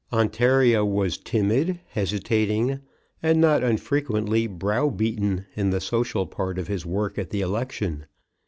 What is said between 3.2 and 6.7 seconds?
and not unfrequently brow beaten in the social part of